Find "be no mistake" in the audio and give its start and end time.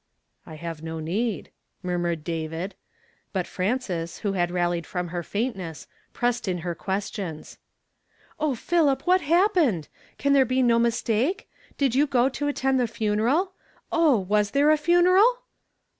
10.43-11.47